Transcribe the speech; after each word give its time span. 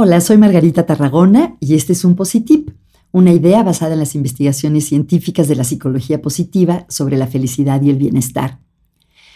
Hola, 0.00 0.20
soy 0.20 0.38
Margarita 0.38 0.86
Tarragona 0.86 1.56
y 1.58 1.74
este 1.74 1.92
es 1.92 2.04
un 2.04 2.14
Positip, 2.14 2.70
una 3.10 3.32
idea 3.32 3.64
basada 3.64 3.94
en 3.94 3.98
las 3.98 4.14
investigaciones 4.14 4.84
científicas 4.84 5.48
de 5.48 5.56
la 5.56 5.64
psicología 5.64 6.22
positiva 6.22 6.86
sobre 6.88 7.16
la 7.16 7.26
felicidad 7.26 7.82
y 7.82 7.90
el 7.90 7.96
bienestar. 7.96 8.60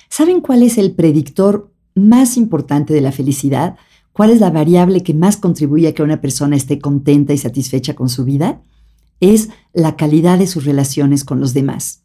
¿Saben 0.08 0.40
cuál 0.40 0.62
es 0.62 0.78
el 0.78 0.92
predictor 0.92 1.72
más 1.96 2.36
importante 2.36 2.94
de 2.94 3.00
la 3.00 3.10
felicidad? 3.10 3.74
¿Cuál 4.12 4.30
es 4.30 4.38
la 4.38 4.50
variable 4.50 5.02
que 5.02 5.14
más 5.14 5.36
contribuye 5.36 5.88
a 5.88 5.94
que 5.94 6.04
una 6.04 6.20
persona 6.20 6.54
esté 6.54 6.78
contenta 6.78 7.32
y 7.32 7.38
satisfecha 7.38 7.96
con 7.96 8.08
su 8.08 8.24
vida? 8.24 8.62
Es 9.18 9.48
la 9.72 9.96
calidad 9.96 10.38
de 10.38 10.46
sus 10.46 10.64
relaciones 10.64 11.24
con 11.24 11.40
los 11.40 11.54
demás. 11.54 12.04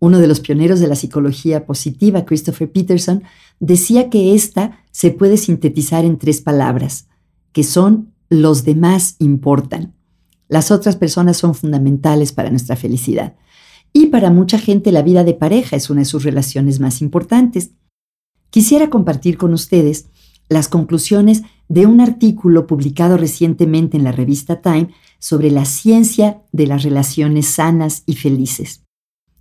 Uno 0.00 0.18
de 0.18 0.26
los 0.26 0.40
pioneros 0.40 0.80
de 0.80 0.88
la 0.88 0.96
psicología 0.96 1.64
positiva, 1.64 2.24
Christopher 2.24 2.72
Peterson, 2.72 3.22
decía 3.60 4.10
que 4.10 4.34
esta 4.34 4.80
se 4.90 5.12
puede 5.12 5.36
sintetizar 5.36 6.04
en 6.04 6.18
tres 6.18 6.40
palabras, 6.40 7.06
que 7.54 7.62
son 7.62 8.12
los 8.28 8.64
demás 8.64 9.14
importan. 9.20 9.94
Las 10.48 10.70
otras 10.70 10.96
personas 10.96 11.38
son 11.38 11.54
fundamentales 11.54 12.32
para 12.32 12.50
nuestra 12.50 12.76
felicidad. 12.76 13.36
Y 13.92 14.06
para 14.06 14.30
mucha 14.30 14.58
gente 14.58 14.92
la 14.92 15.02
vida 15.02 15.24
de 15.24 15.34
pareja 15.34 15.76
es 15.76 15.88
una 15.88 16.00
de 16.00 16.04
sus 16.04 16.24
relaciones 16.24 16.80
más 16.80 17.00
importantes. 17.00 17.70
Quisiera 18.50 18.90
compartir 18.90 19.38
con 19.38 19.54
ustedes 19.54 20.06
las 20.48 20.68
conclusiones 20.68 21.42
de 21.68 21.86
un 21.86 22.00
artículo 22.00 22.66
publicado 22.66 23.16
recientemente 23.16 23.96
en 23.96 24.04
la 24.04 24.12
revista 24.12 24.60
Time 24.60 24.88
sobre 25.20 25.50
la 25.50 25.64
ciencia 25.64 26.42
de 26.52 26.66
las 26.66 26.82
relaciones 26.82 27.46
sanas 27.46 28.02
y 28.04 28.16
felices. 28.16 28.82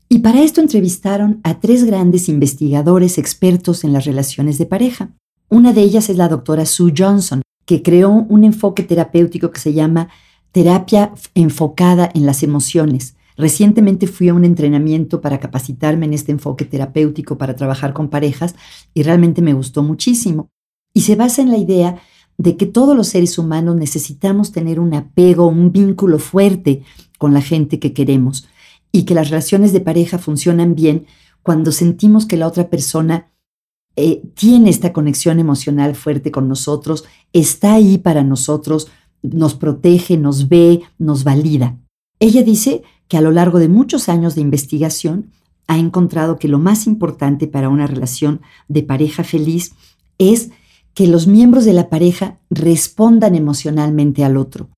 Y 0.08 0.20
para 0.20 0.44
esto 0.44 0.62
entrevistaron 0.62 1.42
a 1.44 1.60
tres 1.60 1.84
grandes 1.84 2.30
investigadores 2.30 3.18
expertos 3.18 3.84
en 3.84 3.92
las 3.92 4.06
relaciones 4.06 4.60
de 4.60 4.68
pareja. 4.68 5.10
Una 5.50 5.74
de 5.74 5.82
ellas 5.82 6.10
es 6.10 6.18
la 6.18 6.30
doctora 6.30 6.68
Sue 6.68 6.94
Johnson, 6.96 7.42
creó 7.82 8.12
un 8.12 8.44
enfoque 8.44 8.84
terapéutico 8.84 9.52
que 9.52 9.60
se 9.60 9.74
llama 9.74 10.10
terapia 10.52 11.14
enfocada 11.34 12.10
en 12.14 12.26
las 12.26 12.44
emociones. 12.44 13.16
Recientemente 13.36 14.06
fui 14.08 14.30
a 14.30 14.34
un 14.34 14.46
entrenamiento 14.46 15.22
para 15.22 15.40
capacitarme 15.40 16.06
en 16.06 16.14
este 16.14 16.32
enfoque 16.32 16.66
terapéutico 16.66 17.38
para 17.38 17.56
trabajar 17.56 17.94
con 17.94 18.10
parejas 18.10 18.56
y 18.94 19.04
realmente 19.04 19.42
me 19.42 19.54
gustó 19.54 19.82
muchísimo. 19.82 20.50
Y 20.94 21.02
se 21.02 21.16
basa 21.16 21.42
en 21.42 21.50
la 21.50 21.58
idea 21.58 21.98
de 22.38 22.58
que 22.58 22.66
todos 22.66 22.96
los 22.96 23.08
seres 23.08 23.38
humanos 23.38 23.76
necesitamos 23.76 24.52
tener 24.52 24.80
un 24.80 24.94
apego, 24.94 25.48
un 25.48 25.72
vínculo 25.72 26.20
fuerte 26.20 26.84
con 27.18 27.34
la 27.34 27.42
gente 27.42 27.80
que 27.80 27.94
queremos 27.94 28.48
y 28.92 29.04
que 29.04 29.16
las 29.16 29.30
relaciones 29.30 29.74
de 29.74 29.82
pareja 29.82 30.20
funcionan 30.20 30.76
bien 30.76 31.08
cuando 31.42 31.72
sentimos 31.72 32.26
que 32.26 32.38
la 32.38 32.48
otra 32.48 32.70
persona 32.70 33.33
eh, 33.96 34.24
tiene 34.34 34.70
esta 34.70 34.92
conexión 34.92 35.40
emocional 35.40 35.96
fuerte 35.96 36.32
con 36.32 36.48
nosotros, 36.48 37.06
está 37.32 37.74
ahí 37.74 37.98
para 37.98 38.24
nosotros, 38.24 38.90
nos 39.22 39.56
protege, 39.56 40.18
nos 40.18 40.50
ve, 40.50 40.82
nos 40.98 41.24
valida. 41.24 41.78
Ella 42.20 42.44
dice 42.44 42.84
que 43.08 43.18
a 43.18 43.22
lo 43.22 43.32
largo 43.32 43.60
de 43.60 43.70
muchos 43.70 44.10
años 44.10 44.36
de 44.36 44.42
investigación 44.42 45.32
ha 45.68 45.78
encontrado 45.78 46.38
que 46.38 46.48
lo 46.48 46.60
más 46.60 46.88
importante 46.88 47.48
para 47.48 47.70
una 47.70 47.88
relación 47.88 48.42
de 48.68 48.84
pareja 48.84 49.24
feliz 49.24 49.74
es 50.18 50.52
que 50.94 51.08
los 51.08 51.28
miembros 51.28 51.66
de 51.66 51.74
la 51.74 51.90
pareja 51.90 52.40
respondan 52.50 53.36
emocionalmente 53.36 54.24
al 54.24 54.38
otro, 54.38 54.70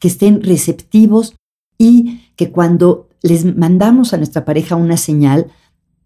que 0.00 0.08
estén 0.08 0.42
receptivos 0.42 1.34
y 1.78 2.20
que 2.36 2.50
cuando 2.50 3.08
les 3.22 3.44
mandamos 3.56 4.12
a 4.12 4.16
nuestra 4.16 4.44
pareja 4.44 4.76
una 4.76 4.96
señal, 4.96 5.50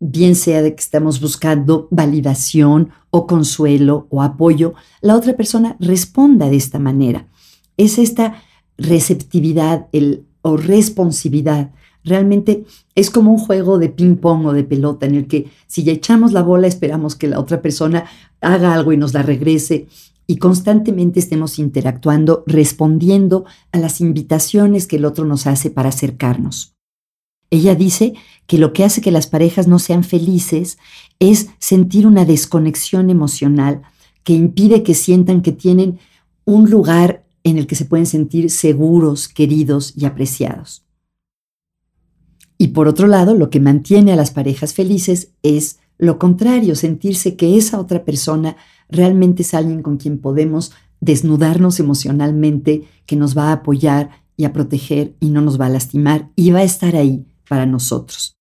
bien 0.00 0.34
sea 0.34 0.62
de 0.62 0.74
que 0.74 0.80
estamos 0.80 1.20
buscando 1.20 1.88
validación 1.90 2.90
o 3.10 3.26
consuelo 3.26 4.06
o 4.10 4.22
apoyo, 4.22 4.74
la 5.00 5.16
otra 5.16 5.36
persona 5.36 5.76
responda 5.80 6.48
de 6.48 6.56
esta 6.56 6.78
manera. 6.78 7.28
Es 7.76 7.98
esta 7.98 8.42
receptividad 8.76 9.88
el, 9.92 10.26
o 10.42 10.56
responsividad. 10.56 11.72
Realmente 12.04 12.64
es 12.94 13.10
como 13.10 13.32
un 13.32 13.38
juego 13.38 13.78
de 13.78 13.88
ping-pong 13.88 14.46
o 14.46 14.52
de 14.52 14.64
pelota 14.64 15.06
en 15.06 15.14
el 15.16 15.26
que 15.26 15.50
si 15.66 15.82
ya 15.82 15.92
echamos 15.92 16.32
la 16.32 16.42
bola 16.42 16.66
esperamos 16.66 17.16
que 17.16 17.26
la 17.26 17.40
otra 17.40 17.62
persona 17.62 18.04
haga 18.40 18.74
algo 18.74 18.92
y 18.92 18.96
nos 18.96 19.12
la 19.12 19.22
regrese 19.22 19.88
y 20.26 20.36
constantemente 20.36 21.20
estemos 21.20 21.58
interactuando, 21.58 22.44
respondiendo 22.46 23.44
a 23.72 23.78
las 23.78 24.00
invitaciones 24.00 24.86
que 24.86 24.96
el 24.96 25.04
otro 25.04 25.24
nos 25.24 25.46
hace 25.46 25.70
para 25.70 25.88
acercarnos. 25.88 26.75
Ella 27.50 27.74
dice 27.74 28.14
que 28.46 28.58
lo 28.58 28.72
que 28.72 28.84
hace 28.84 29.00
que 29.00 29.10
las 29.10 29.26
parejas 29.26 29.66
no 29.66 29.78
sean 29.78 30.04
felices 30.04 30.78
es 31.18 31.48
sentir 31.58 32.06
una 32.06 32.24
desconexión 32.24 33.10
emocional 33.10 33.82
que 34.24 34.34
impide 34.34 34.82
que 34.82 34.94
sientan 34.94 35.42
que 35.42 35.52
tienen 35.52 35.98
un 36.44 36.70
lugar 36.70 37.24
en 37.44 37.58
el 37.58 37.66
que 37.66 37.76
se 37.76 37.84
pueden 37.84 38.06
sentir 38.06 38.50
seguros, 38.50 39.28
queridos 39.28 39.92
y 39.96 40.04
apreciados. 40.04 40.84
Y 42.58 42.68
por 42.68 42.88
otro 42.88 43.06
lado, 43.06 43.34
lo 43.34 43.50
que 43.50 43.60
mantiene 43.60 44.12
a 44.12 44.16
las 44.16 44.30
parejas 44.30 44.74
felices 44.74 45.30
es 45.42 45.78
lo 45.98 46.18
contrario, 46.18 46.74
sentirse 46.74 47.36
que 47.36 47.56
esa 47.56 47.78
otra 47.78 48.04
persona 48.04 48.56
realmente 48.88 49.42
es 49.42 49.54
alguien 49.54 49.82
con 49.82 49.96
quien 49.96 50.18
podemos 50.18 50.72
desnudarnos 51.00 51.78
emocionalmente, 51.80 52.84
que 53.06 53.16
nos 53.16 53.36
va 53.36 53.48
a 53.48 53.52
apoyar 53.52 54.10
y 54.36 54.44
a 54.44 54.52
proteger 54.52 55.14
y 55.20 55.30
no 55.30 55.40
nos 55.40 55.60
va 55.60 55.66
a 55.66 55.70
lastimar 55.70 56.30
y 56.36 56.50
va 56.50 56.60
a 56.60 56.64
estar 56.64 56.96
ahí 56.96 57.26
para 57.48 57.66
nosotros. 57.66 58.36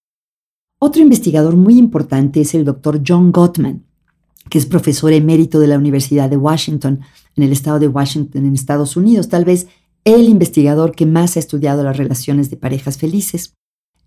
Otro 0.79 1.01
investigador 1.01 1.55
muy 1.55 1.77
importante 1.77 2.41
es 2.41 2.53
el 2.53 2.66
doctor 2.66 3.01
John 3.05 3.31
Gottman, 3.31 3.83
que 4.49 4.57
es 4.57 4.66
profesor 4.66 5.13
emérito 5.13 5.59
de 5.59 5.67
la 5.67 5.77
Universidad 5.77 6.29
de 6.29 6.38
Washington, 6.38 7.01
en 7.35 7.43
el 7.43 7.51
estado 7.51 7.79
de 7.79 7.88
Washington, 7.88 8.45
en 8.45 8.53
Estados 8.53 8.95
Unidos, 8.95 9.29
tal 9.29 9.45
vez 9.45 9.67
el 10.03 10.29
investigador 10.29 10.95
que 10.95 11.05
más 11.05 11.35
ha 11.35 11.39
estudiado 11.39 11.83
las 11.83 11.97
relaciones 11.97 12.49
de 12.49 12.57
parejas 12.57 12.97
felices. 12.97 13.53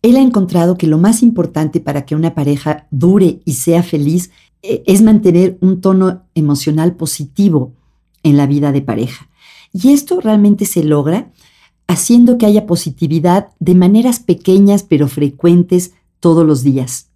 Él 0.00 0.16
ha 0.16 0.20
encontrado 0.20 0.78
que 0.78 0.86
lo 0.86 0.96
más 0.96 1.22
importante 1.22 1.80
para 1.80 2.06
que 2.06 2.14
una 2.14 2.34
pareja 2.34 2.86
dure 2.92 3.40
y 3.44 3.54
sea 3.54 3.82
feliz 3.82 4.30
eh, 4.62 4.84
es 4.86 5.02
mantener 5.02 5.58
un 5.60 5.80
tono 5.80 6.22
emocional 6.34 6.94
positivo 6.94 7.72
en 8.22 8.36
la 8.36 8.46
vida 8.46 8.70
de 8.70 8.82
pareja. 8.82 9.28
Y 9.72 9.90
esto 9.90 10.20
realmente 10.20 10.64
se 10.64 10.84
logra 10.84 11.32
haciendo 11.88 12.38
que 12.38 12.46
haya 12.46 12.66
positividad 12.66 13.48
de 13.58 13.74
maneras 13.74 14.20
pequeñas 14.20 14.84
pero 14.84 15.08
frecuentes 15.08 15.94
todos 16.20 16.46
los 16.46 16.62
días. 16.62 17.10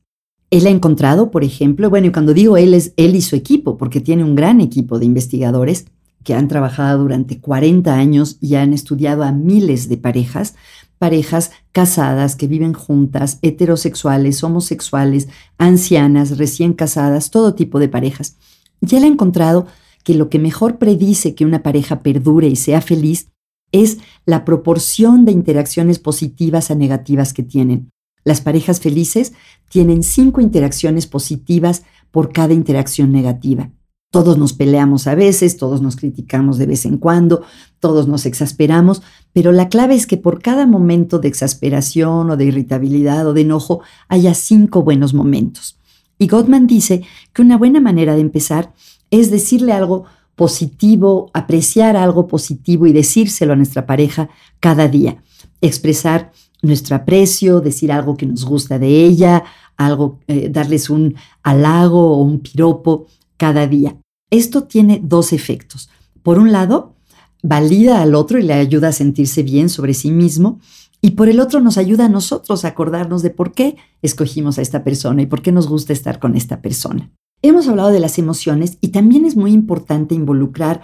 Él 0.50 0.66
ha 0.66 0.70
encontrado, 0.70 1.30
por 1.30 1.44
ejemplo, 1.44 1.88
bueno, 1.88 2.08
y 2.08 2.12
cuando 2.12 2.34
digo 2.34 2.56
él 2.56 2.74
es 2.74 2.92
él 2.96 3.14
y 3.14 3.22
su 3.22 3.36
equipo, 3.36 3.76
porque 3.76 4.00
tiene 4.00 4.24
un 4.24 4.34
gran 4.34 4.60
equipo 4.60 4.98
de 4.98 5.06
investigadores 5.06 5.86
que 6.24 6.34
han 6.34 6.48
trabajado 6.48 7.02
durante 7.02 7.40
40 7.40 7.94
años 7.94 8.38
y 8.40 8.54
han 8.54 8.72
estudiado 8.72 9.24
a 9.24 9.32
miles 9.32 9.88
de 9.88 9.96
parejas, 9.96 10.54
parejas 10.98 11.50
casadas 11.72 12.36
que 12.36 12.46
viven 12.46 12.74
juntas, 12.74 13.38
heterosexuales, 13.42 14.42
homosexuales, 14.44 15.28
ancianas, 15.58 16.38
recién 16.38 16.74
casadas, 16.74 17.30
todo 17.30 17.54
tipo 17.54 17.78
de 17.78 17.88
parejas. 17.88 18.36
Y 18.80 18.94
él 18.94 19.04
ha 19.04 19.08
encontrado 19.08 19.66
que 20.04 20.14
lo 20.14 20.28
que 20.28 20.38
mejor 20.38 20.78
predice 20.78 21.34
que 21.34 21.44
una 21.44 21.62
pareja 21.62 22.02
perdure 22.02 22.48
y 22.48 22.56
sea 22.56 22.80
feliz 22.80 23.31
es 23.72 23.98
la 24.26 24.44
proporción 24.44 25.24
de 25.24 25.32
interacciones 25.32 25.98
positivas 25.98 26.70
a 26.70 26.74
negativas 26.74 27.32
que 27.32 27.42
tienen. 27.42 27.90
Las 28.24 28.40
parejas 28.40 28.80
felices 28.80 29.32
tienen 29.68 30.02
cinco 30.02 30.40
interacciones 30.40 31.06
positivas 31.06 31.82
por 32.10 32.32
cada 32.32 32.54
interacción 32.54 33.10
negativa. 33.10 33.70
Todos 34.12 34.36
nos 34.36 34.52
peleamos 34.52 35.06
a 35.06 35.14
veces, 35.14 35.56
todos 35.56 35.80
nos 35.80 35.96
criticamos 35.96 36.58
de 36.58 36.66
vez 36.66 36.84
en 36.84 36.98
cuando, 36.98 37.42
todos 37.80 38.06
nos 38.06 38.26
exasperamos, 38.26 39.02
pero 39.32 39.52
la 39.52 39.70
clave 39.70 39.94
es 39.94 40.06
que 40.06 40.18
por 40.18 40.42
cada 40.42 40.66
momento 40.66 41.18
de 41.18 41.28
exasperación 41.28 42.30
o 42.30 42.36
de 42.36 42.44
irritabilidad 42.44 43.26
o 43.26 43.32
de 43.32 43.40
enojo 43.40 43.80
haya 44.08 44.34
cinco 44.34 44.82
buenos 44.82 45.14
momentos. 45.14 45.80
Y 46.18 46.28
Gottman 46.28 46.66
dice 46.66 47.04
que 47.32 47.40
una 47.40 47.56
buena 47.56 47.80
manera 47.80 48.14
de 48.14 48.20
empezar 48.20 48.74
es 49.10 49.30
decirle 49.30 49.72
algo 49.72 50.04
positivo, 50.34 51.30
apreciar 51.34 51.96
algo 51.96 52.26
positivo 52.26 52.86
y 52.86 52.92
decírselo 52.92 53.52
a 53.52 53.56
nuestra 53.56 53.86
pareja 53.86 54.28
cada 54.60 54.88
día. 54.88 55.22
Expresar 55.60 56.32
nuestro 56.62 56.96
aprecio, 56.96 57.60
decir 57.60 57.92
algo 57.92 58.16
que 58.16 58.26
nos 58.26 58.44
gusta 58.44 58.78
de 58.78 59.04
ella, 59.04 59.44
algo, 59.76 60.20
eh, 60.28 60.48
darles 60.48 60.90
un 60.90 61.16
halago 61.42 62.16
o 62.16 62.22
un 62.22 62.40
piropo 62.40 63.06
cada 63.36 63.66
día. 63.66 63.96
Esto 64.30 64.64
tiene 64.64 65.00
dos 65.02 65.32
efectos. 65.32 65.90
Por 66.22 66.38
un 66.38 66.52
lado, 66.52 66.94
valida 67.42 68.00
al 68.00 68.14
otro 68.14 68.38
y 68.38 68.42
le 68.42 68.54
ayuda 68.54 68.88
a 68.88 68.92
sentirse 68.92 69.42
bien 69.42 69.68
sobre 69.68 69.94
sí 69.94 70.10
mismo. 70.10 70.60
Y 71.00 71.12
por 71.12 71.28
el 71.28 71.40
otro 71.40 71.60
nos 71.60 71.78
ayuda 71.78 72.06
a 72.06 72.08
nosotros 72.08 72.64
a 72.64 72.68
acordarnos 72.68 73.22
de 73.22 73.30
por 73.30 73.52
qué 73.52 73.76
escogimos 74.02 74.58
a 74.58 74.62
esta 74.62 74.84
persona 74.84 75.22
y 75.22 75.26
por 75.26 75.42
qué 75.42 75.50
nos 75.50 75.66
gusta 75.66 75.92
estar 75.92 76.20
con 76.20 76.36
esta 76.36 76.62
persona. 76.62 77.10
Hemos 77.42 77.68
hablado 77.68 77.90
de 77.90 78.00
las 78.00 78.18
emociones 78.18 78.78
y 78.80 78.88
también 78.88 79.24
es 79.24 79.36
muy 79.36 79.52
importante 79.52 80.14
involucrar 80.14 80.82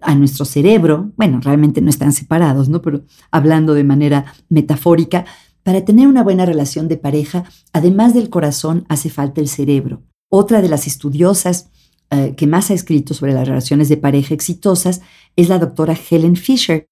a 0.00 0.14
nuestro 0.14 0.44
cerebro, 0.44 1.12
bueno, 1.16 1.40
realmente 1.40 1.80
no 1.80 1.90
están 1.90 2.12
separados, 2.12 2.68
¿no? 2.68 2.82
Pero 2.82 3.04
hablando 3.30 3.74
de 3.74 3.84
manera 3.84 4.34
metafórica, 4.48 5.24
para 5.62 5.84
tener 5.84 6.08
una 6.08 6.22
buena 6.22 6.46
relación 6.46 6.88
de 6.88 6.96
pareja, 6.96 7.44
además 7.72 8.14
del 8.14 8.30
corazón, 8.30 8.86
hace 8.88 9.10
falta 9.10 9.40
el 9.40 9.48
cerebro. 9.48 10.02
Otra 10.30 10.62
de 10.62 10.68
las 10.68 10.86
estudiosas 10.86 11.70
eh, 12.10 12.34
que 12.36 12.46
más 12.46 12.70
ha 12.70 12.74
escrito 12.74 13.14
sobre 13.14 13.34
las 13.34 13.46
relaciones 13.46 13.88
de 13.88 13.96
pareja 13.96 14.34
exitosas 14.34 15.02
es 15.36 15.48
la 15.48 15.58
doctora 15.58 15.94
Helen 15.94 16.36
Fisher, 16.36 16.86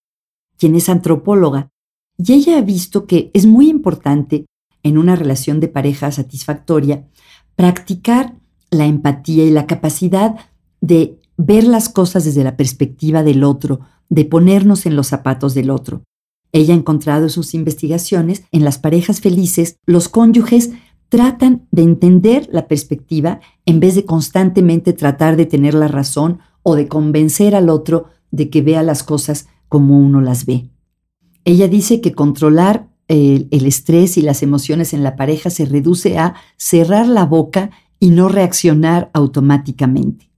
quien 0.59 0.77
es 0.77 0.89
antropóloga. 0.89 1.71
Y 2.19 2.35
ella 2.35 2.59
ha 2.59 2.63
visto 2.63 3.07
que 3.07 3.31
es 3.33 3.47
muy 3.47 3.69
importante 3.69 4.47
en 4.83 4.99
una 4.99 5.17
relación 5.17 5.61
de 5.61 5.69
pareja 5.69 6.13
satisfactoria 6.13 7.09
practicar 7.57 8.37
la 8.71 8.87
empatía 8.87 9.45
y 9.45 9.51
la 9.51 9.67
capacidad 9.67 10.37
de 10.81 11.19
ver 11.37 11.65
las 11.65 11.89
cosas 11.89 12.25
desde 12.25 12.45
la 12.45 12.57
perspectiva 12.57 13.23
del 13.23 13.45
otro, 13.45 13.81
de 14.09 14.25
ponernos 14.25 14.87
en 14.87 14.97
los 14.97 15.07
zapatos 15.07 15.55
del 15.55 15.71
otro. 15.71 16.03
Ella 16.53 16.75
ha 16.75 16.77
encontrado 16.77 17.25
en 17.25 17.31
sus 17.31 17.55
investigaciones, 17.55 18.45
en 18.53 18.65
las 18.65 18.79
parejas 18.79 19.21
felices, 19.21 19.77
los 19.87 20.09
cónyuges 20.09 20.71
tratan 21.09 21.67
de 21.71 21.83
entender 21.83 22.49
la 22.53 22.69
perspectiva 22.69 23.41
en 23.67 23.81
vez 23.81 23.95
de 23.95 24.05
constantemente 24.05 24.93
tratar 24.93 25.37
de 25.37 25.47
tener 25.47 25.75
la 25.75 25.89
razón 25.89 26.41
o 26.63 26.75
de 26.75 26.89
convencer 26.89 27.55
al 27.55 27.71
otro 27.71 28.07
de 28.31 28.51
que 28.51 28.63
vea 28.63 28.83
las 28.83 29.03
cosas 29.03 29.49
como 29.69 29.99
uno 29.99 30.21
las 30.21 30.45
ve. 30.45 30.69
Ella 31.45 31.69
dice 31.69 32.01
que 32.01 32.13
controlar 32.13 32.89
el, 33.09 33.49
el, 33.51 33.65
estrés 33.65 34.19
y 34.19 34.23
las 34.23 34.43
emociones 34.43 34.93
en 34.93 35.03
la 35.03 35.17
pareja 35.17 35.49
se 35.49 35.65
reduce 35.65 36.19
a 36.19 36.35
cerrar 36.59 37.07
la 37.07 37.25
boca 37.25 37.71
y 38.01 38.11
no 38.11 38.29
reaccionar 38.29 39.11
automáticamente. 39.13 40.31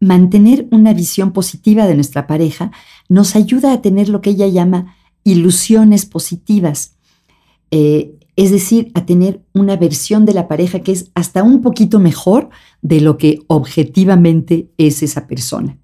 Mantener 0.00 0.66
una 0.70 0.92
visión 0.92 1.32
positiva 1.32 1.86
de 1.86 1.94
nuestra 1.94 2.26
pareja 2.26 2.72
nos 3.08 3.36
ayuda 3.36 3.72
a 3.72 3.82
tener 3.82 4.08
lo 4.08 4.20
que 4.20 4.30
ella 4.30 4.48
llama 4.48 4.96
ilusiones 5.24 6.06
positivas, 6.06 6.96
eh, 7.70 8.14
es 8.36 8.50
decir, 8.50 8.90
a 8.94 9.06
tener 9.06 9.44
una 9.54 9.76
versión 9.76 10.26
de 10.26 10.34
la 10.34 10.48
pareja 10.48 10.80
que 10.80 10.92
es 10.92 11.10
hasta 11.14 11.42
un 11.42 11.62
poquito 11.62 12.00
mejor 12.00 12.50
de 12.82 13.00
lo 13.00 13.16
que 13.16 13.40
objetivamente 13.46 14.70
es 14.76 15.02
esa 15.02 15.26
persona. 15.26 15.78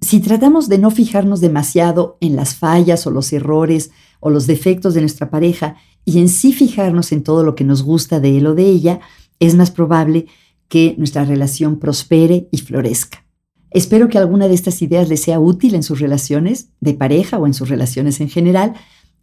Si 0.00 0.20
tratamos 0.20 0.68
de 0.68 0.78
no 0.78 0.90
fijarnos 0.90 1.40
demasiado 1.40 2.18
en 2.20 2.34
las 2.36 2.54
fallas 2.54 3.06
o 3.06 3.10
los 3.10 3.32
errores 3.32 3.90
o 4.20 4.30
los 4.30 4.46
defectos 4.46 4.94
de 4.94 5.00
nuestra 5.00 5.30
pareja 5.30 5.76
y 6.04 6.18
en 6.18 6.28
sí 6.28 6.52
fijarnos 6.52 7.12
en 7.12 7.22
todo 7.22 7.44
lo 7.44 7.54
que 7.54 7.64
nos 7.64 7.82
gusta 7.82 8.18
de 8.18 8.38
él 8.38 8.46
o 8.46 8.54
de 8.54 8.64
ella, 8.64 9.00
es 9.46 9.54
más 9.56 9.70
probable 9.70 10.26
que 10.68 10.94
nuestra 10.98 11.24
relación 11.24 11.78
prospere 11.78 12.48
y 12.50 12.58
florezca. 12.58 13.24
Espero 13.72 14.08
que 14.08 14.18
alguna 14.18 14.48
de 14.48 14.54
estas 14.54 14.80
ideas 14.82 15.08
les 15.08 15.22
sea 15.22 15.40
útil 15.40 15.74
en 15.74 15.82
sus 15.82 15.98
relaciones 15.98 16.68
de 16.80 16.94
pareja 16.94 17.38
o 17.38 17.46
en 17.46 17.54
sus 17.54 17.68
relaciones 17.68 18.20
en 18.20 18.28
general 18.28 18.74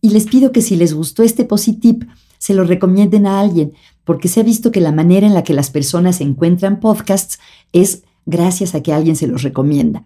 y 0.01 0.10
les 0.10 0.25
pido 0.25 0.51
que 0.51 0.62
si 0.62 0.75
les 0.75 0.94
gustó 0.94 1.24
este 1.24 1.45
positip, 1.45 2.04
se 2.38 2.54
lo 2.54 2.63
recomienden 2.63 3.27
a 3.27 3.39
alguien, 3.39 3.74
porque 4.04 4.27
se 4.27 4.39
ha 4.39 4.44
visto 4.44 4.71
que 4.71 4.81
la 4.81 4.92
manera 4.92 5.27
en 5.27 5.33
la 5.33 5.44
que 5.44 5.54
las 5.54 5.69
personas 5.69 6.19
encuentran 6.21 6.80
podcasts 6.80 7.39
es 7.74 8.04
gracias 8.25 8.75
a 8.75 8.81
que 8.81 8.94
alguien 8.94 9.16
se 9.16 9.27
los 9.27 9.44
recomienda. 9.44 10.04